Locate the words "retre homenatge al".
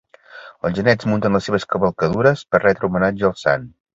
2.65-3.37